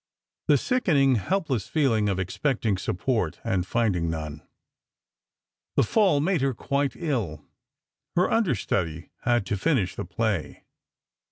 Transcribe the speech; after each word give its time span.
The 0.47 0.57
sickening, 0.57 1.17
helpless 1.17 1.67
feeling 1.67 2.09
of 2.09 2.17
expecting 2.17 2.75
support 2.75 3.39
and 3.43 3.67
finding 3.67 4.09
none! 4.09 4.41
The 5.75 5.83
fall 5.83 6.19
made 6.19 6.41
her 6.41 6.55
quite 6.55 6.95
ill; 6.95 7.45
her 8.15 8.27
understudy 8.27 9.11
had 9.25 9.45
to 9.45 9.57
finish 9.57 9.93
the 9.93 10.05
play. 10.05 10.63